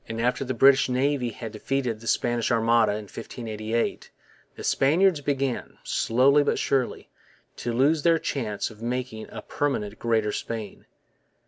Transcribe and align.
After 0.09 0.43
the 0.43 0.55
English 0.55 0.89
Navy 0.89 1.29
had 1.29 1.51
defeated 1.51 1.99
the 1.99 2.07
Spanish 2.07 2.49
Armada 2.49 2.93
in 2.93 3.03
1588 3.03 4.09
the 4.55 4.63
Spaniards 4.63 5.21
began, 5.21 5.77
slowly 5.83 6.41
but 6.41 6.57
surely, 6.57 7.11
to 7.57 7.71
lose 7.71 8.01
their 8.01 8.17
chance 8.17 8.71
of 8.71 8.81
making 8.81 9.29
a 9.29 9.43
permanent 9.43 9.99
Greater 9.99 10.31
Spain. 10.31 10.87